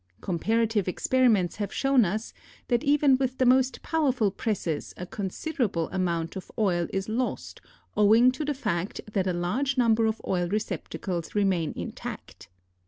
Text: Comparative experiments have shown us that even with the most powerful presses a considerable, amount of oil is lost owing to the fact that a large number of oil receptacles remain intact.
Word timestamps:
Comparative 0.19 0.87
experiments 0.87 1.57
have 1.57 1.71
shown 1.71 2.05
us 2.05 2.33
that 2.69 2.83
even 2.83 3.17
with 3.19 3.37
the 3.37 3.45
most 3.45 3.83
powerful 3.83 4.31
presses 4.31 4.95
a 4.97 5.05
considerable, 5.05 5.89
amount 5.91 6.35
of 6.35 6.51
oil 6.57 6.87
is 6.91 7.07
lost 7.07 7.61
owing 7.95 8.31
to 8.31 8.43
the 8.43 8.55
fact 8.55 8.99
that 9.13 9.27
a 9.27 9.31
large 9.31 9.77
number 9.77 10.07
of 10.07 10.19
oil 10.27 10.47
receptacles 10.49 11.35
remain 11.35 11.71
intact. 11.75 12.49